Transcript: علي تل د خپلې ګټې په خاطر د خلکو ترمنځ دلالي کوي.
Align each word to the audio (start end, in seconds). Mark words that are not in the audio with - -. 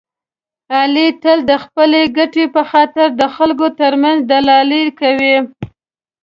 علي 0.77 1.07
تل 1.21 1.39
د 1.49 1.51
خپلې 1.63 2.01
ګټې 2.17 2.45
په 2.55 2.61
خاطر 2.71 3.07
د 3.21 3.23
خلکو 3.35 3.67
ترمنځ 3.79 4.17
دلالي 4.31 4.83
کوي. 4.99 5.35